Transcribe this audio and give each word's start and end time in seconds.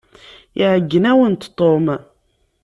Iɛeyyen-awent 0.61 1.51
Tom. 1.57 1.85